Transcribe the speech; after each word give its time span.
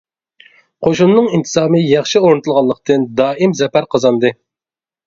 قوشۇنىنىڭ 0.87 1.27
ئىنتىزامى 1.33 1.83
ياخشى 1.83 2.23
ئورنىتىلغانلىقتىن 2.25 3.07
دائىم 3.21 3.57
زەپەر 3.63 3.91
قازاندى. 3.95 4.35